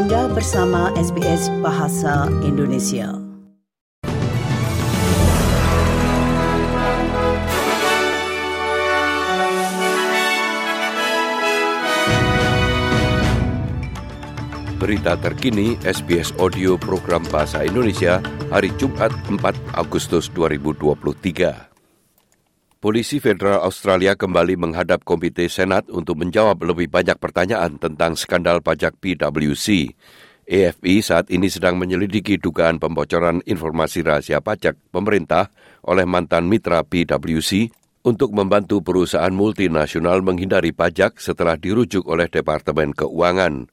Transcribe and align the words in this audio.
Anda 0.00 0.32
bersama 0.32 0.88
SBS 0.96 1.52
Bahasa 1.60 2.24
Indonesia. 2.40 3.20
Berita 14.80 15.20
terkini 15.20 15.76
SBS 15.84 16.32
Audio 16.40 16.80
Program 16.80 17.20
Bahasa 17.28 17.60
Indonesia 17.68 18.24
hari 18.48 18.72
Jumat 18.80 19.12
4 19.28 19.52
Agustus 19.76 20.32
2023. 20.32 21.69
Polisi 22.80 23.20
Federal 23.20 23.60
Australia 23.60 24.16
kembali 24.16 24.56
menghadap 24.56 25.04
Komite 25.04 25.52
Senat 25.52 25.92
untuk 25.92 26.16
menjawab 26.16 26.64
lebih 26.64 26.88
banyak 26.88 27.20
pertanyaan 27.20 27.76
tentang 27.76 28.16
skandal 28.16 28.64
pajak 28.64 28.96
PwC. 28.96 29.92
AFP 30.48 31.04
saat 31.04 31.28
ini 31.28 31.52
sedang 31.52 31.76
menyelidiki 31.76 32.40
dugaan 32.40 32.80
pembocoran 32.80 33.44
informasi 33.44 34.00
rahasia 34.00 34.40
pajak 34.40 34.80
pemerintah 34.88 35.52
oleh 35.84 36.08
mantan 36.08 36.48
mitra 36.48 36.80
PwC 36.80 37.68
untuk 38.00 38.32
membantu 38.32 38.80
perusahaan 38.80 39.28
multinasional 39.28 40.24
menghindari 40.24 40.72
pajak 40.72 41.20
setelah 41.20 41.60
dirujuk 41.60 42.08
oleh 42.08 42.32
Departemen 42.32 42.96
Keuangan. 42.96 43.68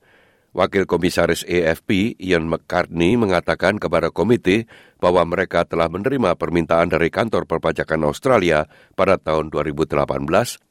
Wakil 0.57 0.89
Komisaris 0.89 1.45
AFP 1.45 2.17
Ian 2.17 2.49
McCartney 2.49 3.13
mengatakan 3.13 3.77
kepada 3.77 4.09
komite 4.09 4.65
bahwa 4.97 5.21
mereka 5.21 5.61
telah 5.69 5.85
menerima 5.85 6.33
permintaan 6.33 6.89
dari 6.89 7.13
kantor 7.13 7.45
perpajakan 7.45 8.09
Australia 8.09 8.65
pada 8.97 9.21
tahun 9.21 9.53
2018 9.53 10.01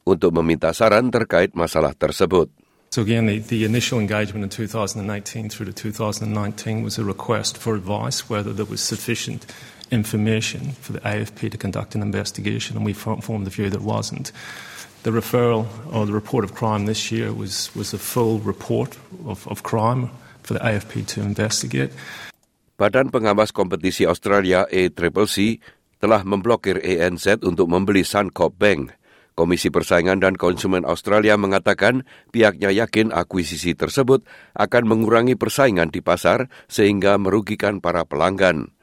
untuk 0.03 0.31
meminta 0.35 0.75
saran 0.75 1.07
terkait 1.07 1.55
masalah 1.55 1.95
tersebut. 1.95 2.66
So 2.97 3.03
again, 3.03 3.27
the, 3.27 3.37
the 3.37 3.63
initial 3.63 3.99
engagement 3.99 4.41
in 4.41 4.49
2018 4.49 5.53
through 5.53 5.67
to 5.67 5.71
2019 5.71 6.81
was 6.81 6.97
a 6.97 7.05
request 7.05 7.55
for 7.55 7.75
advice 7.75 8.27
whether 8.27 8.51
there 8.51 8.65
was 8.65 8.81
sufficient 8.81 9.45
information 9.91 10.71
for 10.81 10.93
the 10.93 10.99
AFP 11.05 11.51
to 11.51 11.61
conduct 11.61 11.93
an 11.93 12.01
investigation, 12.01 12.75
and 12.75 12.83
we 12.83 12.93
formed 12.93 13.45
the 13.45 13.53
view 13.53 13.69
there 13.69 13.79
wasn't. 13.79 14.31
The 15.03 15.11
referral 15.11 15.69
or 15.93 16.07
the 16.07 16.11
report 16.17 16.43
of 16.43 16.55
crime 16.55 16.87
this 16.87 17.11
year 17.11 17.31
was, 17.31 17.69
was 17.75 17.93
a 17.93 17.99
full 17.99 18.39
report 18.39 18.97
of, 19.27 19.47
of 19.47 19.61
crime 19.61 20.09
for 20.41 20.57
the 20.57 20.59
AFP 20.65 21.05
to 21.13 21.21
investigate. 21.21 21.91
Badan 22.79 23.13
Pengawas 23.13 23.53
Kompetisi 23.53 24.09
Australia 24.09 24.65
ACCC 24.73 25.61
telah 26.01 26.25
memblokir 26.25 26.81
ANZ 26.81 27.45
untuk 27.45 27.69
membeli 27.69 28.01
Suncorp 28.01 28.57
Bank. 28.57 28.96
Komisi 29.37 29.69
Persaingan 29.69 30.17
dan 30.17 30.33
Konsumen 30.33 30.81
Australia 30.81 31.37
mengatakan 31.37 32.09
pihaknya 32.33 32.73
yakin 32.73 33.13
akuisisi 33.13 33.77
tersebut 33.77 34.25
akan 34.57 34.89
mengurangi 34.89 35.37
persaingan 35.37 35.93
di 35.93 36.01
pasar 36.01 36.49
sehingga 36.65 37.21
merugikan 37.21 37.77
para 37.77 38.01
pelanggan. 38.01 38.73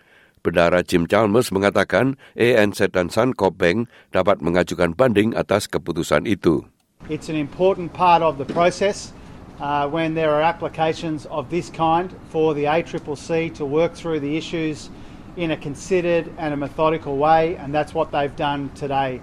Bendara 0.47 0.87
Jim 0.87 1.11
Chalmers 1.11 1.51
mengatakan 1.51 2.15
ANZ 2.39 2.95
dan 2.95 3.11
Suncorp 3.11 3.59
Bank 3.59 3.91
dapat 4.15 4.39
mengajukan 4.47 4.95
banding 4.95 5.35
atas 5.35 5.67
keputusan 5.67 6.23
itu. 6.31 6.63
It's 7.11 7.27
an 7.27 7.35
important 7.35 7.91
part 7.91 8.23
of 8.23 8.39
the 8.39 8.47
process 8.47 9.11
uh, 9.59 9.91
when 9.91 10.15
there 10.15 10.31
are 10.31 10.47
applications 10.47 11.27
of 11.35 11.51
this 11.51 11.67
kind 11.67 12.15
for 12.31 12.55
the 12.55 12.71
ACCC 12.71 13.51
to 13.59 13.67
work 13.67 13.99
through 13.99 14.23
the 14.23 14.39
issues 14.39 14.87
in 15.35 15.51
a 15.51 15.59
considered 15.59 16.31
and 16.39 16.55
a 16.55 16.57
methodical 16.57 17.19
way, 17.19 17.59
and 17.59 17.75
that's 17.75 17.91
what 17.91 18.15
they've 18.15 18.39
done 18.39 18.71
today. 18.79 19.19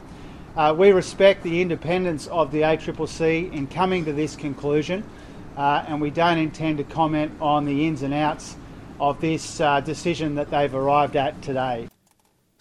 Uh, 0.51 0.75
we 0.75 0.91
respect 0.91 1.47
the 1.47 1.63
independence 1.63 2.27
of 2.27 2.51
the 2.51 2.67
ACCC 2.67 3.47
in 3.55 3.71
coming 3.71 4.03
to 4.03 4.11
this 4.11 4.35
conclusion, 4.35 4.99
uh, 5.55 5.87
and 5.87 6.03
we 6.03 6.11
don't 6.11 6.37
intend 6.37 6.75
to 6.75 6.83
comment 6.83 7.31
on 7.39 7.63
the 7.63 7.87
ins 7.87 8.03
and 8.03 8.11
outs 8.11 8.59
of 8.99 9.15
this 9.23 9.63
uh, 9.63 9.79
decision 9.79 10.35
that 10.35 10.51
they've 10.51 10.75
arrived 10.75 11.15
at 11.15 11.39
today. 11.39 11.87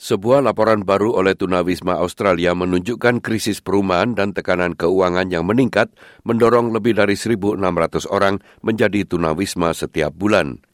Sebuah 0.00 0.40
laporan 0.40 0.80
baru 0.86 1.12
oleh 1.12 1.36
Tunawisma 1.36 2.00
Australia 2.00 2.56
menunjukkan 2.56 3.20
krisis 3.20 3.60
perumahan 3.60 4.16
dan 4.16 4.32
tekanan 4.32 4.72
keuangan 4.72 5.28
yang 5.28 5.44
meningkat 5.44 5.92
mendorong 6.24 6.72
lebih 6.72 6.96
dari 6.96 7.18
1.600 7.20 7.60
orang 8.08 8.40
menjadi 8.64 9.04
tunawisma 9.04 9.76
setiap 9.76 10.16
bulan. 10.16 10.64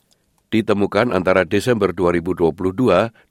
Ditemukan 0.46 1.10
antara 1.10 1.42
Desember 1.42 1.90
2022 1.90 2.54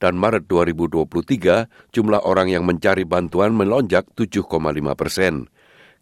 dan 0.03 0.13
Maret 0.19 0.51
2023, 0.51 1.95
jumlah 1.95 2.19
orang 2.27 2.51
yang 2.51 2.67
mencari 2.67 3.07
bantuan 3.07 3.55
melonjak 3.55 4.03
7,5 4.19 4.51
persen. 4.99 5.47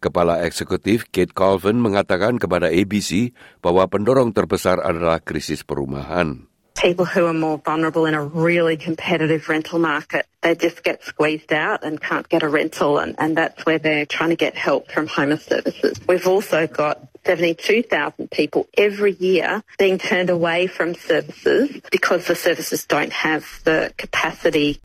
Kepala 0.02 0.42
Eksekutif 0.42 1.08
Kate 1.14 1.30
Colvin 1.30 1.78
mengatakan 1.78 2.42
kepada 2.42 2.66
ABC 2.66 3.30
bahwa 3.62 3.86
pendorong 3.86 4.34
terbesar 4.34 4.82
adalah 4.82 5.22
krisis 5.22 5.62
perumahan. 5.62 6.50
People 6.74 7.06
who 7.06 7.30
are 7.30 7.32
more 7.32 7.62
vulnerable 7.62 8.10
in 8.10 8.18
a 8.18 8.26
really 8.26 8.74
competitive 8.74 9.46
rental 9.46 9.78
market, 9.78 10.26
they 10.42 10.58
just 10.58 10.82
get 10.82 11.06
squeezed 11.06 11.54
out 11.54 11.86
and 11.86 12.02
can't 12.02 12.26
get 12.26 12.42
a 12.42 12.50
rental, 12.50 12.98
and, 12.98 13.14
and 13.22 13.38
that's 13.38 13.62
where 13.62 13.78
they're 13.78 14.04
trying 14.04 14.34
to 14.34 14.36
get 14.36 14.58
help 14.58 14.90
from 14.90 15.06
Home 15.14 15.38
Services. 15.38 15.94
We've 16.10 16.26
also 16.26 16.66
got 16.66 17.13
72,000 17.24 18.30
people 18.30 18.68
every 18.76 19.16
year 19.18 19.64
being 19.78 19.98
turned 19.98 20.30
away 20.30 20.68
from 20.68 20.94
services 20.94 21.80
because 21.90 22.28
the 22.28 22.36
services 22.36 22.84
don't 22.84 23.12
have 23.12 23.44
the 23.64 23.92
capacity 23.96 24.80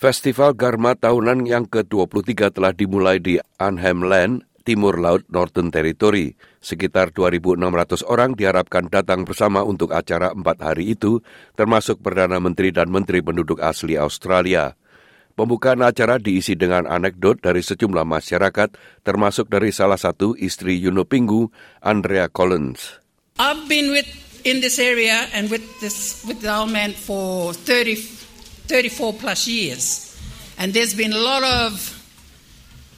Festival 0.00 0.56
Garma 0.56 0.96
tahunan 0.96 1.44
yang 1.44 1.68
ke-23 1.68 2.56
telah 2.56 2.72
dimulai 2.72 3.20
di 3.20 3.36
Anham 3.60 4.00
Land, 4.08 4.48
Timur 4.64 4.96
Laut 4.96 5.28
Northern 5.28 5.68
Territory. 5.68 6.40
Sekitar 6.56 7.12
2.600 7.12 8.08
orang 8.08 8.32
diharapkan 8.32 8.88
datang 8.88 9.28
bersama 9.28 9.60
untuk 9.60 9.92
acara 9.92 10.32
empat 10.32 10.56
hari 10.64 10.96
itu, 10.96 11.20
termasuk 11.52 12.00
Perdana 12.00 12.40
Menteri 12.40 12.72
dan 12.72 12.88
Menteri 12.88 13.20
Penduduk 13.20 13.60
Asli 13.60 14.00
Australia. 14.00 14.72
Pembukaan 15.34 15.84
acara 15.84 16.18
diisi 16.18 16.54
dengan 16.58 16.86
anekdot 16.86 17.40
dari 17.40 17.62
sejumlah 17.64 18.04
masyarakat, 18.04 18.74
termasuk 19.02 19.48
dari 19.48 19.70
salah 19.70 19.98
satu 19.98 20.34
istri 20.36 20.76
Yuno 20.78 21.06
Pinggu, 21.06 21.50
Andrea 21.80 22.28
Collins. 22.28 23.00
I've 23.40 23.66
been 23.70 23.94
with 23.94 24.08
in 24.44 24.60
this 24.60 24.80
area 24.80 25.28
and 25.32 25.48
with 25.48 25.64
this 25.80 26.24
with 26.24 26.40
the 26.40 26.52
old 26.52 26.72
man 26.72 26.92
for 26.92 27.52
30 27.52 28.20
34 28.70 29.14
plus 29.14 29.48
years. 29.48 30.16
And 30.56 30.72
there's 30.72 30.94
been 30.94 31.12
a 31.12 31.18
lot 31.18 31.42
of 31.42 31.96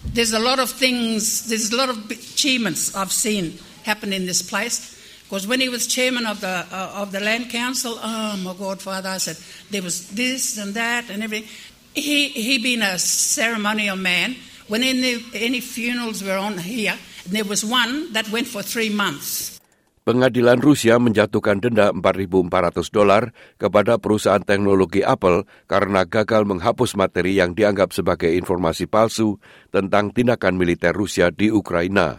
there's 0.05 0.33
a 0.33 0.39
lot 0.39 0.59
of 0.59 0.69
things, 0.69 1.49
there's 1.49 1.73
a 1.73 1.77
lot 1.77 1.89
of 1.89 2.11
achievements 2.11 2.95
I've 2.95 3.13
seen 3.13 3.59
happen 3.85 4.13
in 4.13 4.27
this 4.27 4.43
place. 4.43 4.93
Because 5.25 5.47
when 5.47 5.61
he 5.61 5.71
was 5.71 5.87
chairman 5.87 6.27
of 6.27 6.43
the 6.43 6.67
uh, 6.69 6.93
of 7.01 7.11
the 7.11 7.21
land 7.21 7.49
council, 7.49 7.97
oh 7.97 8.37
my 8.45 8.53
God, 8.53 8.83
Father, 8.83 9.09
I 9.09 9.17
said 9.17 9.41
there 9.71 9.81
was 9.81 10.13
this 10.13 10.59
and 10.59 10.75
that 10.75 11.09
and 11.09 11.23
everything. 11.23 11.49
He 11.93 12.33
he 12.33 12.57
been 12.57 12.81
a 12.81 12.97
ceremonial 12.97 14.01
man. 14.01 14.41
When 14.65 14.81
any 14.81 15.21
any 15.37 15.61
funerals 15.61 16.25
were 16.25 16.41
on 16.41 16.57
here, 16.57 16.97
there 17.29 17.45
was 17.45 17.61
one 17.61 18.17
that 18.17 18.33
went 18.33 18.49
for 18.49 18.65
three 18.65 18.89
months. 18.89 19.61
Pengadilan 20.03 20.59
Rusia 20.59 20.99
menjatuhkan 20.99 21.63
denda 21.63 21.95
4.400 21.95 22.91
dolar 22.91 23.31
kepada 23.55 24.03
perusahaan 24.03 24.43
teknologi 24.43 24.99
Apple 24.99 25.47
karena 25.71 26.03
gagal 26.03 26.43
menghapus 26.43 26.99
materi 26.99 27.39
yang 27.39 27.55
dianggap 27.55 27.95
sebagai 27.95 28.35
informasi 28.35 28.91
palsu 28.91 29.39
tentang 29.71 30.11
tindakan 30.11 30.59
militer 30.59 30.91
Rusia 30.91 31.31
di 31.31 31.55
Ukraina. 31.55 32.19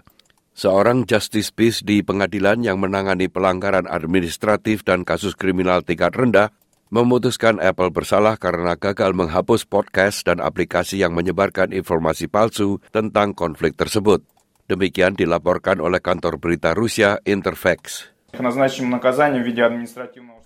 Seorang 0.56 1.04
justice 1.10 1.52
peace 1.52 1.84
di 1.84 2.06
pengadilan 2.06 2.64
yang 2.64 2.80
menangani 2.80 3.28
pelanggaran 3.28 3.90
administratif 3.90 4.88
dan 4.88 5.04
kasus 5.04 5.36
kriminal 5.36 5.84
tingkat 5.84 6.16
rendah 6.16 6.56
memutuskan 6.94 7.58
Apple 7.58 7.90
bersalah 7.90 8.38
karena 8.38 8.78
gagal 8.78 9.18
menghapus 9.18 9.66
podcast 9.66 10.30
dan 10.30 10.38
aplikasi 10.38 11.02
yang 11.02 11.18
menyebarkan 11.18 11.74
informasi 11.74 12.30
palsu 12.30 12.78
tentang 12.94 13.34
konflik 13.34 13.74
tersebut. 13.74 14.22
Demikian 14.70 15.18
dilaporkan 15.18 15.82
oleh 15.82 16.00
kantor 16.00 16.38
berita 16.38 16.78
Rusia 16.78 17.18
Interfax. 17.26 18.14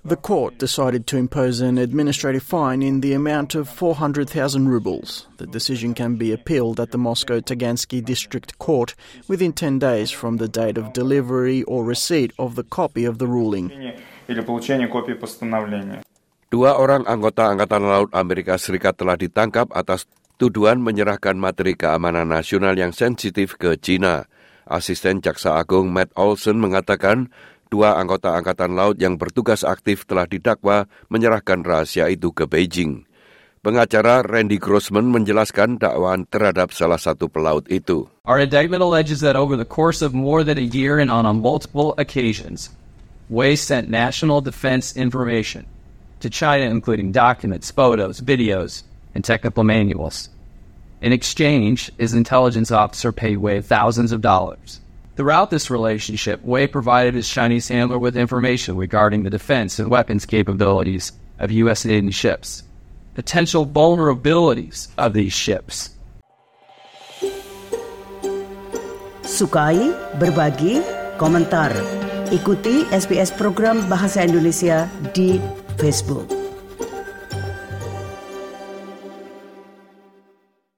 The 0.07 0.19
court 0.19 0.59
decided 0.59 1.07
to 1.07 1.15
impose 1.15 1.61
an 1.61 1.77
administrative 1.77 2.43
fine 2.43 2.83
in 2.83 2.99
the 2.99 3.13
amount 3.13 3.55
of 3.55 3.69
400,000 3.69 4.67
rubles. 4.67 5.27
The 5.37 5.47
decision 5.47 5.93
can 5.93 6.15
be 6.15 6.33
appealed 6.33 6.79
at 6.79 6.91
the 6.91 6.97
Moscow 6.97 7.39
Tagansky 7.39 8.03
District 8.03 8.59
Court 8.59 8.95
within 9.27 9.53
10 9.53 9.79
days 9.79 10.11
from 10.11 10.35
the 10.35 10.47
date 10.47 10.77
of 10.77 10.91
delivery 10.91 11.63
or 11.63 11.85
receipt 11.85 12.31
of 12.37 12.55
the 12.55 12.63
copy 12.63 13.05
of 13.05 13.19
the 13.19 13.27
ruling. 13.27 13.71
Dua 16.47 16.79
orang 16.79 17.03
anggota 17.03 17.51
Angkatan 17.51 17.83
Laut 17.83 18.07
Amerika 18.15 18.55
Serikat 18.55 18.95
telah 18.95 19.19
ditangkap 19.19 19.67
atas 19.75 20.07
tuduhan 20.39 20.79
menyerahkan 20.79 21.35
materi 21.35 21.75
keamanan 21.75 22.23
nasional 22.23 22.71
yang 22.79 22.95
sensitif 22.95 23.59
ke 23.59 23.75
China. 23.75 24.23
Asisten 24.63 25.19
Jaksa 25.19 25.59
Agung 25.59 25.91
Matt 25.91 26.15
Olson 26.15 26.55
mengatakan 26.55 27.27
dua 27.67 27.99
anggota 27.99 28.31
Angkatan 28.39 28.79
Laut 28.79 28.95
yang 28.95 29.19
bertugas 29.19 29.67
aktif 29.67 30.07
telah 30.07 30.23
didakwa 30.23 30.87
menyerahkan 31.11 31.67
rahasia 31.67 32.07
itu 32.07 32.31
ke 32.31 32.47
Beijing. 32.47 33.03
Pengacara 33.59 34.23
Randy 34.23 34.55
Grossman 34.55 35.11
menjelaskan 35.11 35.83
dakwaan 35.83 36.31
terhadap 36.31 36.71
salah 36.71 36.95
satu 36.95 37.27
pelaut 37.27 37.67
itu. 37.67 38.07
Our 38.23 38.39
indictment 38.39 38.79
alleges 38.79 39.19
that 39.19 39.35
over 39.35 39.59
the 39.59 39.67
course 39.67 39.99
of 39.99 40.15
more 40.15 40.47
than 40.47 40.55
a 40.55 40.63
year 40.63 40.95
and 40.95 41.11
on 41.11 41.27
multiple 41.43 41.91
occasions, 41.99 42.71
Wei 43.27 43.59
sent 43.59 43.91
national 43.91 44.39
defense 44.39 44.95
information 44.95 45.67
to 46.19 46.29
China, 46.29 46.65
including 46.65 47.11
documents, 47.11 47.71
photos, 47.71 48.21
videos, 48.21 48.83
and 49.13 49.23
technical 49.23 49.63
manuals. 49.63 50.29
In 51.01 51.13
exchange, 51.13 51.91
his 51.97 52.13
intelligence 52.13 52.71
officer 52.71 53.11
paid 53.11 53.37
Wei 53.37 53.61
thousands 53.61 54.11
of 54.11 54.21
dollars. 54.21 54.81
Throughout 55.15 55.49
this 55.49 55.69
relationship, 55.69 56.43
Wei 56.43 56.67
provided 56.67 57.13
his 57.13 57.29
Chinese 57.29 57.67
handler 57.67 57.97
with 57.97 58.17
information 58.17 58.77
regarding 58.77 59.23
the 59.23 59.29
defense 59.29 59.79
and 59.79 59.89
weapons 59.89 60.25
capabilities 60.25 61.11
of 61.39 61.51
U.S. 61.51 61.85
Navy 61.85 62.11
ships, 62.11 62.63
potential 63.15 63.65
vulnerabilities 63.65 64.89
of 64.97 65.13
these 65.13 65.33
ships. 65.33 65.89
Sukai, 69.21 69.93
berbagi, 70.17 70.81
komentar. 71.17 71.73
Ikuti 72.29 72.85
SBS 72.89 73.31
program 73.37 73.85
Bahasa 73.89 74.25
Indonesia 74.25 74.89
di 75.13 75.41
Facebook. 75.77 76.36